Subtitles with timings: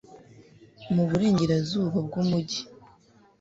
[0.93, 2.61] mu burengerazuba bw'umugi